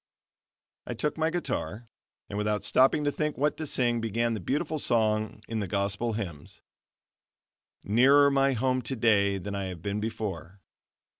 I 0.87 0.95
took 0.95 1.15
my 1.15 1.29
guitar, 1.29 1.87
and 2.27 2.35
without 2.35 2.63
stopping 2.63 3.03
to 3.03 3.11
think 3.11 3.37
what 3.37 3.55
to 3.57 3.67
sing, 3.67 4.01
began 4.01 4.33
that 4.33 4.39
beautiful 4.39 4.79
song 4.79 5.43
in 5.47 5.59
the 5.59 5.67
Gospel 5.67 6.13
Hymns: 6.13 6.63
"Nearer 7.83 8.31
my 8.31 8.53
home, 8.53 8.81
today, 8.81 9.37
than 9.37 9.53
I 9.53 9.65
have 9.65 9.83
been 9.83 9.99
before." 9.99 10.59